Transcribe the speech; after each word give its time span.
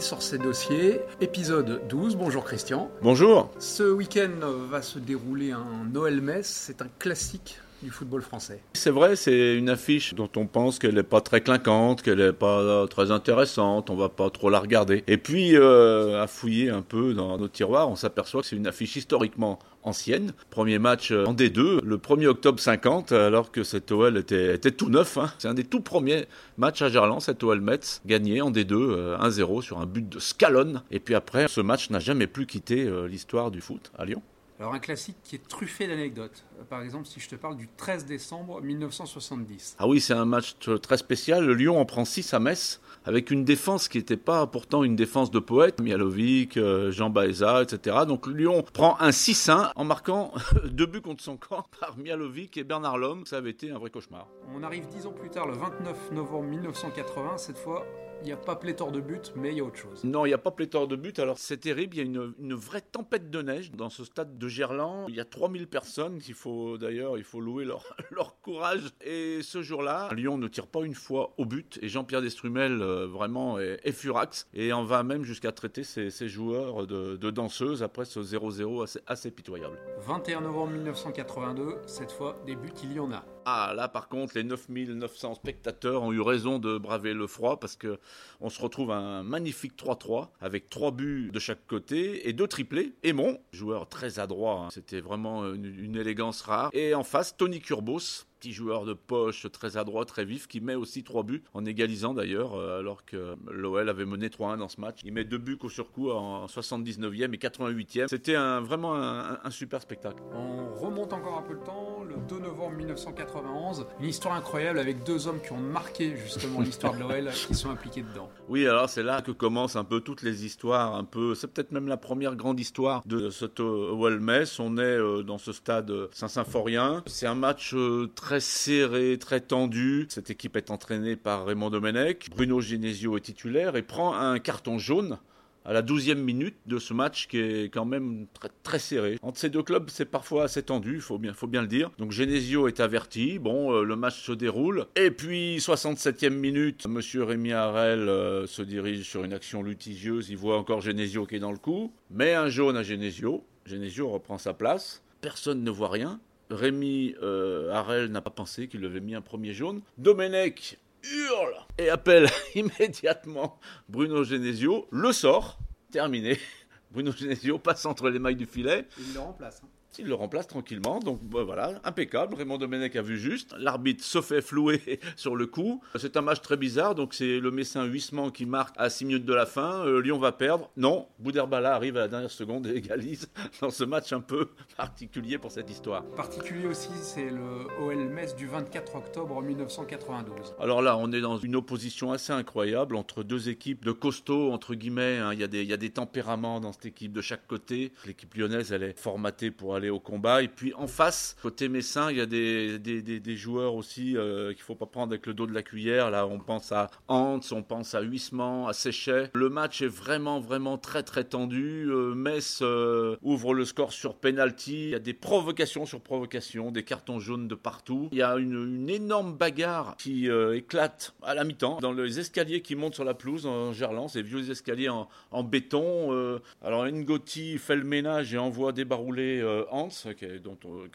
Sort 0.00 0.22
ses 0.22 0.38
dossiers, 0.38 1.00
épisode 1.20 1.86
12. 1.88 2.16
Bonjour 2.16 2.42
Christian. 2.42 2.90
Bonjour. 3.00 3.48
Ce 3.60 3.84
week-end 3.84 4.40
va 4.68 4.82
se 4.82 4.98
dérouler 4.98 5.52
un 5.52 5.84
Noël-Metz. 5.92 6.46
C'est 6.48 6.82
un 6.82 6.88
classique 6.98 7.60
du 7.82 7.90
football 7.90 8.22
français. 8.22 8.60
C'est 8.74 8.90
vrai, 8.90 9.16
c'est 9.16 9.56
une 9.56 9.68
affiche 9.68 10.14
dont 10.14 10.28
on 10.36 10.46
pense 10.46 10.78
qu'elle 10.78 10.94
n'est 10.94 11.02
pas 11.02 11.20
très 11.20 11.40
clinquante, 11.40 12.02
qu'elle 12.02 12.18
n'est 12.18 12.32
pas 12.32 12.86
très 12.88 13.10
intéressante, 13.10 13.90
on 13.90 13.96
va 13.96 14.08
pas 14.08 14.30
trop 14.30 14.50
la 14.50 14.60
regarder. 14.60 15.04
Et 15.06 15.16
puis, 15.16 15.56
euh, 15.56 16.22
à 16.22 16.26
fouiller 16.26 16.70
un 16.70 16.82
peu 16.82 17.14
dans 17.14 17.38
nos 17.38 17.48
tiroirs, 17.48 17.88
on 17.88 17.96
s'aperçoit 17.96 18.42
que 18.42 18.48
c'est 18.48 18.56
une 18.56 18.66
affiche 18.66 18.96
historiquement 18.96 19.58
ancienne. 19.82 20.32
Premier 20.50 20.78
match 20.78 21.12
euh, 21.12 21.24
en 21.24 21.34
D2, 21.34 21.80
le 21.84 21.96
1er 21.96 22.26
octobre 22.26 22.58
50, 22.58 23.12
alors 23.12 23.52
que 23.52 23.62
cet 23.62 23.92
OL 23.92 24.16
était, 24.16 24.58
tout 24.58 24.90
neuf. 24.90 25.16
Hein. 25.16 25.32
C'est 25.38 25.48
un 25.48 25.54
des 25.54 25.64
tout 25.64 25.80
premiers 25.80 26.26
matchs 26.56 26.82
à 26.82 26.88
Gerland, 26.88 27.20
cet 27.20 27.42
OL 27.42 27.60
Metz, 27.60 28.02
gagné 28.06 28.40
en 28.40 28.50
D2, 28.50 29.16
1-0 29.18 29.58
euh, 29.58 29.60
sur 29.62 29.78
un 29.78 29.86
but 29.86 30.08
de 30.08 30.18
Scalon. 30.18 30.82
Et 30.90 31.00
puis 31.00 31.14
après, 31.14 31.46
ce 31.48 31.60
match 31.60 31.90
n'a 31.90 32.00
jamais 32.00 32.26
plus 32.26 32.46
quitté 32.46 32.88
l'histoire 33.08 33.50
du 33.50 33.60
foot 33.60 33.92
à 33.96 34.04
Lyon. 34.04 34.22
Alors 34.60 34.74
un 34.74 34.80
classique 34.80 35.16
qui 35.22 35.36
est 35.36 35.46
truffé 35.46 35.86
d'anecdotes. 35.86 36.44
Euh, 36.58 36.64
par 36.64 36.82
exemple, 36.82 37.06
si 37.06 37.20
je 37.20 37.28
te 37.28 37.36
parle 37.36 37.56
du 37.56 37.68
13 37.76 38.06
décembre 38.06 38.60
1970. 38.60 39.76
Ah 39.78 39.86
oui, 39.86 40.00
c'est 40.00 40.14
un 40.14 40.24
match 40.24 40.56
très 40.82 40.96
spécial. 40.96 41.46
Le 41.46 41.54
Lyon 41.54 41.80
en 41.80 41.84
prend 41.84 42.04
6 42.04 42.34
à 42.34 42.40
Metz, 42.40 42.80
avec 43.04 43.30
une 43.30 43.44
défense 43.44 43.86
qui 43.86 43.98
n'était 43.98 44.16
pas 44.16 44.48
pourtant 44.48 44.82
une 44.82 44.96
défense 44.96 45.30
de 45.30 45.38
poète. 45.38 45.80
Mialovic, 45.80 46.56
euh, 46.56 46.90
Jean 46.90 47.08
Baeza, 47.08 47.62
etc. 47.62 47.98
Donc 48.06 48.26
Lyon 48.26 48.64
prend 48.72 48.98
un 48.98 49.10
6-1 49.10 49.70
en 49.76 49.84
marquant 49.84 50.32
deux 50.64 50.86
buts 50.86 51.02
contre 51.02 51.22
son 51.22 51.36
camp 51.36 51.64
par 51.78 51.96
Mialovic 51.96 52.56
et 52.56 52.64
Bernard 52.64 52.98
Lhomme. 52.98 53.26
Ça 53.26 53.36
avait 53.36 53.50
été 53.50 53.70
un 53.70 53.78
vrai 53.78 53.90
cauchemar. 53.90 54.26
On 54.52 54.64
arrive 54.64 54.88
dix 54.88 55.06
ans 55.06 55.12
plus 55.12 55.30
tard, 55.30 55.46
le 55.46 55.54
29 55.54 56.10
novembre 56.10 56.48
1980. 56.48 57.38
Cette 57.38 57.58
fois, 57.58 57.86
il 58.22 58.26
n'y 58.26 58.32
a 58.32 58.36
pas 58.36 58.56
pléthore 58.56 58.92
de 58.92 59.00
buts, 59.00 59.20
mais 59.36 59.50
il 59.52 59.58
y 59.58 59.60
a 59.60 59.64
autre 59.64 59.78
chose. 59.78 60.02
Non, 60.04 60.26
il 60.26 60.30
n'y 60.30 60.34
a 60.34 60.38
pas 60.38 60.50
pléthore 60.50 60.88
de 60.88 60.96
buts. 60.96 61.12
Alors 61.18 61.38
c'est 61.38 61.58
terrible, 61.58 61.96
il 61.96 61.98
y 61.98 62.02
a 62.02 62.04
une, 62.04 62.34
une, 62.38 62.54
vraie 62.54 62.80
tempête 62.80 63.30
de 63.30 63.42
neige 63.42 63.70
dans 63.72 63.90
ce 63.90 64.04
stade 64.04 64.38
de 64.38 64.48
Gerland. 64.48 65.06
Il 65.08 65.14
y 65.14 65.20
a 65.20 65.24
3000 65.24 65.66
personnes, 65.66 66.20
il 66.26 66.34
faut 66.34 66.78
d'ailleurs, 66.78 67.18
il 67.18 67.24
faut 67.24 67.40
louer 67.40 67.64
leur, 67.64 67.84
leur 68.10 68.40
courage. 68.40 68.82
Et 69.00 69.40
ce 69.42 69.62
jour-là, 69.62 70.08
Lyon 70.14 70.38
ne 70.38 70.48
tire 70.48 70.66
pas 70.66 70.82
une 70.84 70.94
fois 70.94 71.34
au 71.38 71.44
but. 71.44 71.78
Et 71.82 71.88
Jean-Pierre 71.88 72.22
Destrumel, 72.22 72.82
euh, 72.82 73.06
vraiment, 73.06 73.58
est, 73.58 73.92
furax. 73.92 74.48
Et 74.54 74.72
en 74.72 74.84
va 74.84 75.02
même 75.02 75.24
jusqu'à 75.24 75.52
traiter 75.52 75.84
ses, 75.84 76.10
ses 76.10 76.28
joueurs 76.28 76.86
de, 76.86 77.16
de, 77.16 77.30
danseuses 77.30 77.82
après 77.82 78.04
ce 78.04 78.20
0-0 78.20 78.84
assez, 78.84 79.00
assez 79.06 79.30
pitoyable. 79.30 79.78
21 80.00 80.42
novembre 80.42 80.72
1982, 80.72 81.76
cette 81.86 82.12
fois, 82.12 82.40
des 82.46 82.56
buts, 82.56 82.72
il 82.82 82.92
y 82.92 83.00
en 83.00 83.12
a. 83.12 83.24
Ah 83.50 83.72
là 83.74 83.88
par 83.88 84.08
contre 84.08 84.34
les 84.36 84.44
9900 84.44 85.36
spectateurs 85.36 86.02
ont 86.02 86.12
eu 86.12 86.20
raison 86.20 86.58
de 86.58 86.76
braver 86.76 87.14
le 87.14 87.26
froid 87.26 87.58
parce 87.58 87.76
que 87.76 87.98
on 88.42 88.50
se 88.50 88.60
retrouve 88.60 88.90
un 88.90 89.22
magnifique 89.22 89.72
3-3 89.74 90.28
avec 90.42 90.68
trois 90.68 90.90
buts 90.90 91.30
de 91.32 91.38
chaque 91.38 91.66
côté 91.66 92.28
et 92.28 92.34
deux 92.34 92.46
triplés. 92.46 92.94
Aimon, 93.02 93.38
joueur 93.52 93.88
très 93.88 94.18
adroit, 94.18 94.64
hein. 94.64 94.68
c'était 94.70 95.00
vraiment 95.00 95.46
une, 95.54 95.64
une 95.64 95.96
élégance 95.96 96.42
rare. 96.42 96.68
Et 96.74 96.94
en 96.94 97.04
face 97.04 97.38
Tony 97.38 97.60
Kurbos, 97.60 98.26
petit 98.38 98.52
joueur 98.52 98.84
de 98.84 98.94
poche 98.94 99.46
très 99.50 99.76
adroit, 99.76 100.04
très 100.04 100.24
vif, 100.24 100.46
qui 100.46 100.60
met 100.60 100.74
aussi 100.74 101.02
trois 101.02 101.22
buts, 101.22 101.42
en 101.54 101.64
égalisant 101.64 102.14
d'ailleurs, 102.14 102.54
euh, 102.54 102.78
alors 102.78 103.04
que 103.04 103.34
l'OL 103.50 103.88
avait 103.88 104.04
mené 104.04 104.28
3-1 104.28 104.58
dans 104.58 104.68
ce 104.68 104.80
match. 104.80 105.00
Il 105.04 105.12
met 105.12 105.24
deux 105.24 105.38
buts 105.38 105.58
au 105.62 105.68
surcoup 105.68 106.10
en 106.10 106.46
79e 106.46 107.34
et 107.34 107.36
88e. 107.36 108.08
C'était 108.08 108.36
un, 108.36 108.60
vraiment 108.60 108.94
un, 108.94 109.38
un, 109.42 109.50
super 109.50 109.82
spectacle. 109.82 110.22
On 110.32 110.72
remonte 110.74 111.12
encore 111.12 111.38
un 111.38 111.42
peu 111.42 111.54
le 111.54 111.60
temps, 111.60 112.04
le 112.08 112.16
2 112.28 112.38
novembre 112.38 112.76
1991, 112.76 113.86
une 114.00 114.06
histoire 114.06 114.34
incroyable 114.34 114.78
avec 114.78 115.04
deux 115.04 115.26
hommes 115.26 115.40
qui 115.40 115.52
ont 115.52 115.58
marqué 115.58 116.16
justement 116.16 116.60
l'histoire 116.60 116.94
de 116.94 117.00
l'OL, 117.00 117.30
qui 117.32 117.54
sont 117.54 117.70
impliqués 117.70 118.02
dedans. 118.02 118.30
Oui, 118.48 118.66
alors 118.66 118.88
c'est 118.88 119.02
là 119.02 119.20
que 119.20 119.30
commencent 119.30 119.76
un 119.76 119.84
peu 119.84 120.00
toutes 120.00 120.22
les 120.22 120.46
histoires, 120.46 120.94
un 120.94 121.04
peu, 121.04 121.34
c'est 121.34 121.48
peut-être 121.48 121.70
même 121.70 121.86
la 121.86 121.98
première 121.98 122.34
grande 122.34 122.58
histoire 122.58 123.02
de 123.04 123.28
cet 123.28 123.60
OL 123.60 124.20
Metz. 124.20 124.58
On 124.58 124.78
est 124.78 124.80
euh, 124.80 125.22
dans 125.22 125.36
ce 125.36 125.52
stade 125.52 125.92
Saint-Symphorien. 126.12 127.02
C'est 127.06 127.26
un 127.26 127.34
match 127.34 127.74
euh, 127.74 128.10
très 128.14 128.27
très 128.28 128.40
serré, 128.40 129.16
très 129.18 129.40
tendu. 129.40 130.04
Cette 130.10 130.28
équipe 130.28 130.54
est 130.58 130.70
entraînée 130.70 131.16
par 131.16 131.46
Raymond 131.46 131.70
Domenech. 131.70 132.28
Bruno 132.28 132.60
Genesio 132.60 133.16
est 133.16 133.22
titulaire 133.22 133.74
et 133.74 133.80
prend 133.80 134.14
un 134.14 134.38
carton 134.38 134.76
jaune 134.76 135.16
à 135.64 135.72
la 135.72 135.80
12e 135.80 136.16
minute 136.16 136.56
de 136.66 136.78
ce 136.78 136.92
match 136.92 137.26
qui 137.26 137.38
est 137.38 137.72
quand 137.72 137.86
même 137.86 138.26
très, 138.62 138.78
serré. 138.78 139.16
Entre 139.22 139.38
ces 139.38 139.48
deux 139.48 139.62
clubs, 139.62 139.88
c'est 139.88 140.04
parfois 140.04 140.44
assez 140.44 140.62
tendu, 140.62 140.96
il 140.96 141.00
faut 141.00 141.16
bien, 141.16 141.32
faut 141.32 141.46
bien 141.46 141.62
le 141.62 141.68
dire. 141.68 141.90
Donc 141.96 142.12
Genesio 142.12 142.68
est 142.68 142.80
averti, 142.80 143.38
bon, 143.38 143.72
euh, 143.72 143.82
le 143.82 143.96
match 143.96 144.20
se 144.20 144.32
déroule. 144.32 144.84
Et 144.94 145.10
puis, 145.10 145.56
67e 145.56 146.28
minute, 146.28 146.86
Monsieur 146.86 147.24
Rémi 147.24 147.52
Harel 147.52 148.10
euh, 148.10 148.46
se 148.46 148.60
dirige 148.60 149.08
sur 149.08 149.24
une 149.24 149.32
action 149.32 149.62
litigieuse, 149.62 150.28
il 150.28 150.36
voit 150.36 150.58
encore 150.58 150.82
Genesio 150.82 151.24
qui 151.24 151.36
est 151.36 151.40
dans 151.40 151.52
le 151.52 151.56
coup, 151.56 151.94
met 152.10 152.34
un 152.34 152.50
jaune 152.50 152.76
à 152.76 152.82
Genesio. 152.82 153.42
Genesio 153.64 154.10
reprend 154.10 154.36
sa 154.36 154.52
place, 154.52 155.02
personne 155.22 155.64
ne 155.64 155.70
voit 155.70 155.88
rien. 155.88 156.20
Rémi 156.50 157.14
euh, 157.22 157.72
Harel 157.72 158.10
n'a 158.10 158.20
pas 158.20 158.30
pensé 158.30 158.68
qu'il 158.68 158.84
avait 158.84 159.00
mis 159.00 159.14
un 159.14 159.20
premier 159.20 159.52
jaune. 159.52 159.82
Domenech 159.96 160.78
hurle 161.04 161.54
et 161.78 161.90
appelle 161.90 162.28
immédiatement 162.54 163.58
Bruno 163.88 164.24
Genesio, 164.24 164.86
le 164.90 165.12
sort, 165.12 165.58
terminé. 165.90 166.38
Bruno 166.90 167.12
Genesio 167.12 167.58
passe 167.58 167.84
entre 167.86 168.08
les 168.08 168.18
mailles 168.18 168.36
du 168.36 168.46
filet. 168.46 168.86
il 168.98 169.14
le 169.14 169.20
remplace. 169.20 169.60
Hein. 169.62 169.68
Il 169.98 170.06
le 170.06 170.14
remplace 170.14 170.46
tranquillement, 170.46 171.00
donc 171.00 171.20
bah, 171.24 171.42
voilà, 171.42 171.80
impeccable. 171.82 172.34
Raymond 172.34 172.58
Domenech 172.58 172.94
a 172.94 173.02
vu 173.02 173.18
juste. 173.18 173.54
L'arbitre 173.58 174.04
se 174.04 174.20
fait 174.20 174.40
flouer 174.40 175.00
sur 175.16 175.34
le 175.34 175.46
coup. 175.46 175.82
C'est 175.96 176.16
un 176.16 176.20
match 176.20 176.40
très 176.40 176.56
bizarre, 176.56 176.94
donc 176.94 177.14
c'est 177.14 177.40
le 177.40 177.50
Messin 177.50 177.84
Huissement 177.84 178.30
qui 178.30 178.46
marque 178.46 178.74
à 178.78 178.90
6 178.90 179.06
minutes 179.06 179.24
de 179.24 179.34
la 179.34 179.46
fin. 179.46 179.84
Euh, 179.86 180.00
Lyon 180.00 180.18
va 180.18 180.30
perdre. 180.30 180.70
Non, 180.76 181.08
Bouderbala 181.18 181.74
arrive 181.74 181.96
à 181.96 182.00
la 182.00 182.08
dernière 182.08 182.30
seconde 182.30 182.66
et 182.68 182.76
égalise 182.76 183.28
dans 183.60 183.70
ce 183.70 183.82
match 183.82 184.12
un 184.12 184.20
peu 184.20 184.50
particulier 184.76 185.38
pour 185.38 185.50
cette 185.50 185.70
histoire. 185.70 186.04
Particulier 186.14 186.66
aussi, 186.66 186.90
c'est 187.00 187.30
le 187.30 187.66
OL 187.80 188.08
Metz 188.08 188.36
du 188.36 188.46
24 188.46 188.96
octobre 188.96 189.42
1992. 189.42 190.54
Alors 190.60 190.80
là, 190.80 190.96
on 190.96 191.10
est 191.10 191.20
dans 191.20 191.38
une 191.38 191.56
opposition 191.56 192.12
assez 192.12 192.32
incroyable 192.32 192.94
entre 192.94 193.24
deux 193.24 193.48
équipes 193.48 193.84
de 193.84 193.92
costauds, 193.92 194.52
entre 194.52 194.74
guillemets. 194.74 195.18
Hein. 195.18 195.32
Il, 195.32 195.40
y 195.40 195.44
a 195.44 195.48
des, 195.48 195.62
il 195.62 195.68
y 195.68 195.72
a 195.72 195.78
des 195.78 195.90
tempéraments 195.90 196.60
dans 196.60 196.72
cette 196.72 196.86
équipe 196.86 197.12
de 197.12 197.20
chaque 197.20 197.46
côté. 197.48 197.92
L'équipe 198.06 198.32
lyonnaise, 198.34 198.70
elle 198.72 198.84
est 198.84 198.98
formatée 198.98 199.50
pour 199.50 199.77
aller 199.78 199.90
au 199.90 200.00
combat. 200.00 200.42
Et 200.42 200.48
puis 200.48 200.74
en 200.74 200.86
face, 200.86 201.36
côté 201.42 201.68
Messin, 201.68 202.10
il 202.10 202.18
y 202.18 202.20
a 202.20 202.26
des, 202.26 202.78
des, 202.78 203.02
des, 203.02 203.36
joueurs 203.36 203.74
aussi 203.74 204.16
euh, 204.16 204.52
qu'il 204.52 204.62
faut 204.62 204.74
pas 204.74 204.86
prendre 204.86 205.12
avec 205.12 205.26
le 205.26 205.34
dos 205.34 205.46
de 205.46 205.54
la 205.54 205.62
cuillère. 205.62 206.10
Là, 206.10 206.26
on 206.26 206.38
pense 206.38 206.72
à 206.72 206.90
Hans, 207.08 207.40
on 207.52 207.62
pense 207.62 207.94
à 207.94 208.00
Huisman, 208.00 208.66
à 208.68 208.72
Séchet. 208.72 209.30
Le 209.34 209.48
match 209.48 209.82
est 209.82 209.88
vraiment, 209.88 210.40
vraiment 210.40 210.76
très, 210.78 211.02
très 211.02 211.24
tendu. 211.24 211.88
Euh, 211.88 212.14
Metz 212.14 212.60
euh, 212.62 213.16
ouvre 213.22 213.54
le 213.54 213.64
score 213.64 213.92
sur 213.92 214.16
penalty. 214.16 214.84
Il 214.84 214.90
y 214.90 214.94
a 214.94 214.98
des 214.98 215.14
provocations 215.14 215.86
sur 215.86 216.00
provocations, 216.00 216.70
des 216.70 216.82
cartons 216.82 217.20
jaunes 217.20 217.48
de 217.48 217.54
partout. 217.54 218.08
Il 218.12 218.18
y 218.18 218.22
a 218.22 218.36
une, 218.36 218.88
énorme 218.88 219.34
bagarre 219.34 219.96
qui 219.98 220.28
éclate 220.28 221.14
à 221.22 221.34
la 221.34 221.44
mi-temps 221.44 221.78
dans 221.80 221.92
les 221.92 222.18
escaliers 222.18 222.62
qui 222.62 222.74
montent 222.74 222.94
sur 222.94 223.04
la 223.04 223.14
pelouse 223.14 223.46
en 223.46 223.72
Gerland, 223.72 224.08
ces 224.08 224.22
vieux 224.22 224.50
escaliers 224.50 224.88
en, 224.88 225.08
en 225.30 225.42
béton. 225.42 226.40
alors 226.62 226.86
Ngoti 226.86 227.58
fait 227.58 227.76
le 227.76 227.84
ménage 227.84 228.32
et 228.32 228.38
envoie 228.38 228.72
débarrouler 228.72 229.42
Hans 229.70 229.88
qui, 229.88 230.24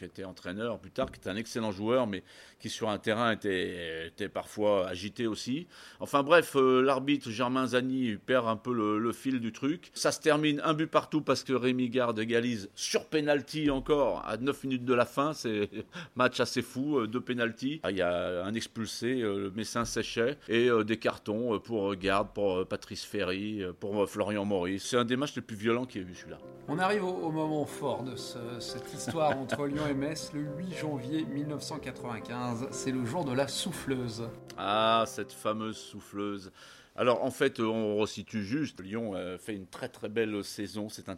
était 0.06 0.24
entraîneur 0.24 0.80
plus 0.80 0.92
tard, 0.92 1.12
qui 1.12 1.20
était 1.20 1.30
un 1.30 1.36
excellent 1.36 1.72
joueur, 1.72 2.08
mais 2.08 2.24
qui 2.60 2.70
sur 2.70 2.90
un 2.90 2.98
terrain 2.98 3.32
était, 3.32 4.12
parfois 4.34 4.88
agité 4.88 5.28
aussi. 5.28 5.68
Enfin 6.00 6.24
bref, 6.24 6.56
euh, 6.56 6.82
l'arbitre 6.82 7.30
Germain 7.30 7.68
Zani 7.68 8.18
perd 8.18 8.48
un 8.48 8.56
peu 8.56 8.74
le, 8.74 9.12
fil 9.12 9.40
du 9.40 9.52
truc. 9.52 9.92
Ça 9.94 10.12
se 10.12 10.20
termine 10.20 10.62
un 10.64 10.74
but 10.74 10.88
partout 10.88 11.22
parce 11.22 11.44
que 11.44 11.54
Rémi 11.54 11.90
Garde 11.90 12.18
égalise 12.20 12.70
sur 12.74 13.06
penalty 13.06 13.70
encore 13.70 14.26
à 14.26 14.38
9 14.38 14.64
minutes 14.64 14.86
de 14.86 14.94
la 14.94 15.06
fin. 15.06 15.34
C'est 15.34 15.70
match 16.16 16.40
assez 16.40 16.62
fou, 16.62 17.00
euh, 17.00 17.08
deux 17.08 17.22
penalty. 17.22 17.80
Ah, 17.84 17.92
il 17.92 17.98
y 17.98 18.02
a 18.02 18.44
un 18.44 18.54
expulsé, 18.54 19.22
euh, 19.22 19.40
le 19.40 19.52
Messin 19.52 19.86
Séchet, 19.86 20.38
et 20.48 20.70
des 20.86 20.98
cartons 20.98 21.60
pour 21.60 21.96
Garde, 21.96 22.30
pour 22.34 22.66
Patrice 22.66 23.04
Ferry, 23.04 23.62
pour 23.80 24.10
Florian 24.10 24.46
Maurice. 24.46 24.84
C'est 24.86 24.98
un 24.98 25.06
des 25.06 25.18
matchs 25.18 25.36
les 25.36 25.42
plus 25.42 25.56
violents 25.56 25.86
qu'il 25.86 26.02
y 26.02 26.06
ait 26.06 26.08
eu 26.08 26.16
celui-là. 26.16 26.40
On 26.68 26.80
arrive 26.80 27.04
au 27.04 27.30
moment 27.30 27.66
fort 27.66 28.04
de 28.04 28.16
ce 28.16 28.38
cette 28.64 28.94
histoire 28.94 29.38
entre 29.38 29.68
Lyon 29.68 29.86
et 29.90 29.94
Metz 29.94 30.32
le 30.34 30.42
8 30.58 30.74
janvier 30.78 31.26
1995. 31.26 32.68
C'est 32.72 32.92
le 32.92 33.04
jour 33.06 33.26
de 33.26 33.34
la 33.34 33.48
souffleuse. 33.50 34.30
Ah, 34.58 35.04
cette 35.06 35.34
fameuse 35.34 35.76
souffleuse. 35.76 36.52
Alors 36.96 37.24
en 37.24 37.32
fait, 37.32 37.60
on 37.60 37.98
resitue 37.98 38.44
juste. 38.44 38.80
Lyon 38.82 39.16
a 39.16 39.38
fait 39.38 39.54
une 39.54 39.68
très 39.68 39.90
très 39.90 40.08
belle 40.08 40.44
saison. 40.46 40.88
C'est 40.88 41.10
une 41.10 41.18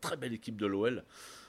très 0.00 0.16
belle 0.16 0.32
équipe 0.32 0.56
de 0.56 0.66
l'OL 0.66 1.04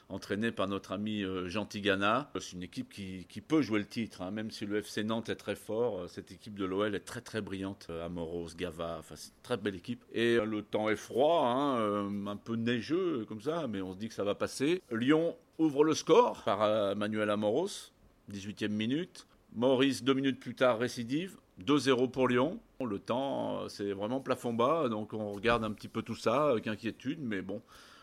entraîné 0.10 0.52
par 0.52 0.68
notre 0.68 0.92
ami 0.92 1.24
euh, 1.24 1.50
Jean 1.50 1.66
Tigana. 1.66 2.32
C'est 2.40 2.54
une 2.54 2.64
équipe 2.64 2.92
qui, 2.92 3.42
peut 3.42 3.62
jouer 3.62 3.80
le 3.80 3.86
titre, 3.86 4.22
hein. 4.22 4.32
même 4.32 4.52
si 4.52 4.66
le 4.66 4.78
FC 4.78 5.04
Nantes 5.04 5.30
est 5.30 5.36
très 5.36 5.56
fort. 5.56 6.00
Euh, 6.00 6.08
cette 6.08 6.32
équipe 6.32 6.58
de 6.58 6.66
l'OL 6.66 6.96
est 6.96 7.00
très 7.00 7.22
très 7.22 7.42
brillante. 7.42 7.88
Euh, 7.90 8.06
Amoros, 8.06 8.56
Gava, 8.56 8.98
enfin 9.00 9.16
c'est 9.16 9.30
une 9.30 9.44
très 9.44 9.58
belle 9.58 9.76
équipe. 9.76 10.04
Et 10.14 10.38
le 10.38 10.62
temps 10.62 10.90
est 10.90 10.96
froid, 10.96 11.46
hein, 11.48 12.28
un 12.28 12.38
peu 12.38 12.56
neigeux 12.56 13.26
comme 13.28 13.42
ça, 13.42 13.68
mais 13.68 13.82
on 13.82 13.94
se 13.94 13.98
dit 13.98 14.08
que 14.08 14.14
ça 14.14 14.24
va 14.24 14.36
passer. 14.36 14.82
Lyon 14.92 15.36
ouvre 15.58 15.84
le 15.84 15.94
score 15.94 16.44
par 16.44 16.96
Manuel 16.96 17.30
Amoros, 17.30 17.92
18e 18.32 18.70
minute. 18.70 19.28
Maurice, 19.54 20.04
deux 20.04 20.14
minutes 20.14 20.40
plus 20.40 20.56
tard, 20.56 20.80
récidive. 20.80 21.38
2-0 21.64 22.12
pour 22.12 22.28
Lyon. 22.28 22.60
Le 22.86 23.00
temps, 23.00 23.70
c'est 23.70 23.94
vraiment 23.94 24.20
plafond 24.20 24.54
bas, 24.54 24.90
donc 24.90 25.14
on 25.14 25.32
regarde 25.32 25.64
un 25.64 25.72
petit 25.72 25.88
peu 25.88 26.02
tout 26.02 26.16
ça 26.16 26.50
avec 26.50 26.68
inquiétude, 26.68 27.20
mais 27.22 27.42
bon, 27.42 27.62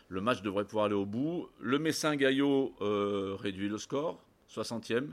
le 0.09 0.21
match 0.21 0.41
devrait 0.41 0.65
pouvoir 0.65 0.85
aller 0.85 0.95
au 0.95 1.05
bout. 1.05 1.49
Le 1.59 1.79
Messin 1.79 2.15
Gaillot 2.15 2.73
euh, 2.81 3.35
réduit 3.39 3.69
le 3.69 3.77
score, 3.77 4.21
60e. 4.49 5.07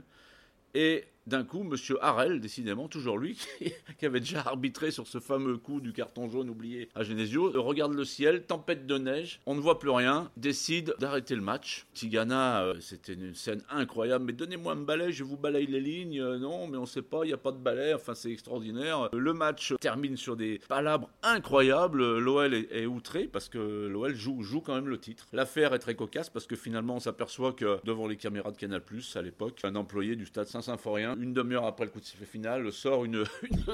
Et 0.73 1.05
d'un 1.27 1.43
coup, 1.43 1.63
Monsieur 1.63 2.03
Harel, 2.03 2.39
décidément, 2.39 2.87
toujours 2.87 3.17
lui, 3.17 3.39
qui 3.99 4.05
avait 4.05 4.19
déjà 4.19 4.41
arbitré 4.41 4.91
sur 4.91 5.07
ce 5.07 5.19
fameux 5.19 5.57
coup 5.57 5.81
du 5.81 5.93
carton 5.93 6.29
jaune 6.29 6.49
oublié 6.49 6.89
à 6.95 7.03
Genesio, 7.03 7.51
regarde 7.55 7.93
le 7.93 8.05
ciel, 8.05 8.43
tempête 8.43 8.87
de 8.87 8.97
neige, 8.97 9.39
on 9.45 9.55
ne 9.55 9.59
voit 9.59 9.79
plus 9.79 9.89
rien, 9.89 10.31
décide 10.37 10.95
d'arrêter 10.99 11.35
le 11.35 11.41
match. 11.41 11.85
Tigana, 11.93 12.63
euh, 12.63 12.75
c'était 12.79 13.13
une 13.13 13.35
scène 13.35 13.61
incroyable, 13.69 14.25
mais 14.25 14.33
donnez-moi 14.33 14.73
un 14.73 14.77
balai, 14.77 15.11
je 15.11 15.23
vous 15.23 15.37
balaye 15.37 15.67
les 15.67 15.79
lignes. 15.79 16.19
Euh, 16.19 16.37
non, 16.37 16.67
mais 16.67 16.77
on 16.77 16.81
ne 16.81 16.85
sait 16.85 17.01
pas, 17.01 17.21
il 17.23 17.27
n'y 17.27 17.33
a 17.33 17.37
pas 17.37 17.51
de 17.51 17.57
balai, 17.57 17.93
enfin 17.93 18.15
c'est 18.15 18.31
extraordinaire. 18.31 19.09
Le 19.13 19.33
match 19.33 19.73
termine 19.79 20.17
sur 20.17 20.35
des 20.35 20.59
palabres 20.67 21.09
incroyables. 21.23 22.17
L'OL 22.19 22.53
est, 22.53 22.85
outré 22.85 23.25
parce 23.25 23.47
que 23.47 23.87
l'OL 23.87 24.15
joue, 24.15 24.41
joue 24.41 24.61
quand 24.61 24.75
même 24.75 24.87
le 24.87 24.97
titre. 24.97 25.27
L'affaire 25.33 25.73
est 25.73 25.79
très 25.79 25.95
cocasse 25.95 26.29
parce 26.29 26.47
que 26.47 26.55
finalement 26.55 26.95
on 26.95 26.99
s'aperçoit 26.99 27.53
que 27.53 27.79
devant 27.83 28.07
les 28.07 28.17
caméras 28.17 28.51
de 28.51 28.57
Canal+, 28.57 28.81
à 29.15 29.21
l'époque, 29.21 29.59
un 29.63 29.75
employé 29.75 30.15
du 30.15 30.25
stade 30.25 30.47
Saint-Symphorien 30.47 31.15
une 31.21 31.33
demi-heure 31.33 31.65
après 31.65 31.85
le 31.85 31.91
coup 31.91 31.99
de 31.99 32.05
sifflet 32.05 32.25
final, 32.25 32.71
sort 32.71 33.05
une, 33.05 33.23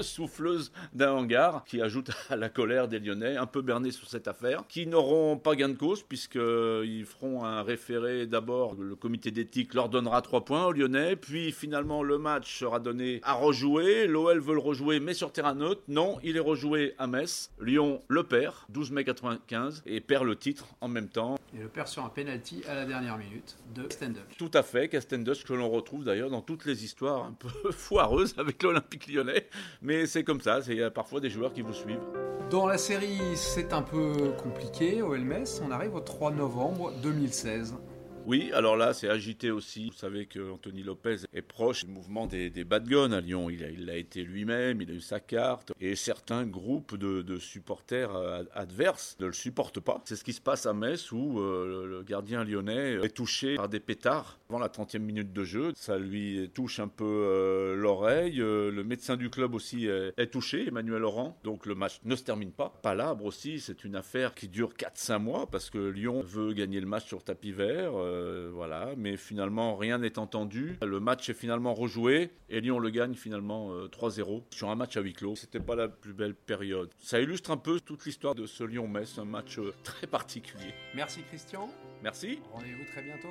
souffleuse 0.00 0.72
d'un 0.92 1.12
hangar 1.12 1.64
qui 1.64 1.80
ajoute 1.80 2.10
à 2.30 2.36
la 2.36 2.48
colère 2.48 2.88
des 2.88 2.98
Lyonnais, 2.98 3.36
un 3.36 3.46
peu 3.46 3.62
bernés 3.62 3.90
sur 3.90 4.08
cette 4.08 4.28
affaire, 4.28 4.64
qui 4.68 4.86
n'auront 4.86 5.36
pas 5.36 5.56
gain 5.56 5.68
de 5.68 5.74
cause 5.74 6.02
puisqu'ils 6.02 7.06
feront 7.06 7.44
un 7.44 7.62
référé 7.62 8.26
d'abord, 8.26 8.74
le 8.74 8.94
comité 8.94 9.30
d'éthique 9.30 9.74
leur 9.74 9.88
donnera 9.88 10.22
trois 10.22 10.44
points 10.44 10.66
aux 10.66 10.72
Lyonnais, 10.72 11.16
puis 11.16 11.52
finalement 11.52 12.02
le 12.02 12.18
match 12.18 12.58
sera 12.58 12.80
donné 12.80 13.20
à 13.22 13.32
rejouer, 13.32 14.06
l'OL 14.06 14.40
veut 14.40 14.54
le 14.54 14.60
rejouer 14.60 15.00
mais 15.00 15.14
sur 15.14 15.32
terrain 15.32 15.54
neutre, 15.54 15.82
non, 15.88 16.18
il 16.22 16.36
est 16.36 16.40
rejoué 16.40 16.94
à 16.98 17.06
Metz, 17.06 17.50
Lyon 17.60 18.02
le 18.08 18.24
perd, 18.24 18.54
12 18.68 18.90
mai 18.92 19.04
95, 19.04 19.82
et 19.86 20.00
perd 20.00 20.24
le 20.24 20.36
titre 20.36 20.66
en 20.80 20.88
même 20.88 21.08
temps. 21.08 21.36
Et 21.56 21.62
le 21.62 21.68
perd 21.68 21.88
sur 21.88 22.04
un 22.04 22.08
penalty 22.08 22.62
à 22.68 22.74
la 22.74 22.84
dernière 22.84 23.16
minute 23.16 23.56
de 23.74 23.86
Stendhal. 23.90 24.24
Tout 24.36 24.50
à 24.52 24.62
fait, 24.62 24.88
Castendush 24.88 25.44
que 25.44 25.54
l'on 25.54 25.70
retrouve 25.70 26.04
d'ailleurs 26.04 26.30
dans 26.30 26.42
toutes 26.42 26.66
les 26.66 26.84
histoires 26.84 27.27
un 27.28 27.32
peu 27.32 27.70
foireuse 27.70 28.34
avec 28.38 28.62
l'Olympique 28.62 29.06
lyonnais, 29.08 29.46
mais 29.82 30.06
c'est 30.06 30.24
comme 30.24 30.40
ça, 30.40 30.60
il 30.66 30.74
y 30.74 30.82
a 30.82 30.90
parfois 30.90 31.20
des 31.20 31.30
joueurs 31.30 31.52
qui 31.52 31.62
vous 31.62 31.72
suivent. 31.72 32.04
Dans 32.50 32.66
la 32.66 32.78
série, 32.78 33.18
c'est 33.34 33.72
un 33.72 33.82
peu 33.82 34.32
compliqué 34.42 35.02
au 35.02 35.16
Metz, 35.16 35.60
on 35.64 35.70
arrive 35.70 35.94
au 35.94 36.00
3 36.00 36.30
novembre 36.30 36.92
2016. 37.02 37.74
Oui, 38.28 38.50
alors 38.52 38.76
là, 38.76 38.92
c'est 38.92 39.08
agité 39.08 39.50
aussi. 39.50 39.86
Vous 39.86 39.96
savez 39.96 40.26
que 40.26 40.52
Anthony 40.52 40.82
Lopez 40.82 41.20
est 41.32 41.40
proche 41.40 41.86
du 41.86 41.90
mouvement 41.90 42.26
des, 42.26 42.50
bad 42.62 42.86
guns 42.86 43.12
à 43.12 43.22
Lyon. 43.22 43.48
Il 43.48 43.86
l'a 43.86 43.96
été 43.96 44.22
lui-même, 44.22 44.82
il 44.82 44.90
a 44.90 44.92
eu 44.92 45.00
sa 45.00 45.18
carte. 45.18 45.72
Et 45.80 45.96
certains 45.96 46.44
groupes 46.44 46.94
de, 46.94 47.38
supporters 47.38 48.14
euh, 48.14 48.42
adverses 48.52 49.16
ne 49.18 49.28
le 49.28 49.32
supportent 49.32 49.80
pas. 49.80 50.02
C'est 50.04 50.14
ce 50.14 50.24
qui 50.24 50.34
se 50.34 50.42
passe 50.42 50.66
à 50.66 50.74
Metz 50.74 51.10
où 51.10 51.40
euh, 51.40 51.86
le 51.86 52.02
gardien 52.02 52.44
lyonnais 52.44 52.98
est 53.02 53.16
touché 53.16 53.54
par 53.54 53.70
des 53.70 53.80
pétards 53.80 54.38
avant 54.50 54.58
la 54.58 54.68
30e 54.68 54.98
minute 54.98 55.32
de 55.32 55.44
jeu. 55.44 55.72
Ça 55.74 55.96
lui 55.96 56.50
touche 56.52 56.80
un 56.80 56.88
peu 56.88 57.06
euh, 57.06 57.76
l'oreille. 57.76 58.36
le 58.36 58.82
médecin 58.82 59.16
du 59.16 59.30
club 59.30 59.54
aussi 59.54 59.86
est, 59.86 60.30
touché, 60.30 60.68
Emmanuel 60.68 61.00
Laurent. 61.00 61.40
Donc 61.44 61.64
le 61.64 61.74
match 61.74 62.00
ne 62.04 62.14
se 62.14 62.24
termine 62.24 62.52
pas. 62.52 62.78
Palabre 62.82 63.24
aussi, 63.24 63.58
c'est 63.58 63.84
une 63.84 63.96
affaire 63.96 64.34
qui 64.34 64.48
dure 64.48 64.74
4-5 64.74 65.18
mois 65.18 65.46
parce 65.50 65.70
que 65.70 65.78
Lyon 65.78 66.20
veut 66.20 66.52
gagner 66.52 66.78
le 66.78 66.86
match 66.86 67.06
sur 67.06 67.24
tapis 67.24 67.52
vert. 67.52 67.94
Voilà, 68.52 68.90
mais 68.96 69.16
finalement 69.16 69.76
rien 69.76 69.98
n'est 69.98 70.18
entendu. 70.18 70.76
Le 70.82 71.00
match 71.00 71.28
est 71.28 71.34
finalement 71.34 71.74
rejoué 71.74 72.30
et 72.48 72.60
Lyon 72.60 72.78
le 72.78 72.90
gagne 72.90 73.14
finalement 73.14 73.70
3-0 73.86 74.38
euh, 74.38 74.40
sur 74.50 74.70
un 74.70 74.74
match 74.74 74.96
à 74.96 75.00
huis 75.00 75.12
clos. 75.12 75.36
C'était 75.36 75.60
pas 75.60 75.76
la 75.76 75.88
plus 75.88 76.12
belle 76.12 76.34
période. 76.34 76.90
Ça 76.98 77.20
illustre 77.20 77.50
un 77.50 77.56
peu 77.56 77.80
toute 77.80 78.04
l'histoire 78.04 78.34
de 78.34 78.46
ce 78.46 78.64
Lyon-Metz, 78.64 79.18
un 79.18 79.24
match 79.24 79.58
euh, 79.58 79.72
très 79.84 80.06
particulier. 80.06 80.74
Merci 80.94 81.22
Christian. 81.28 81.68
Merci. 82.02 82.40
Rendez-vous 82.52 82.84
très 82.92 83.02
bientôt. 83.02 83.28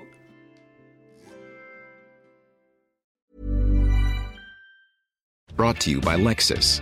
Brought 5.56 5.80
to 5.80 5.90
you 5.90 6.00
by 6.00 6.18
Lexus. 6.18 6.82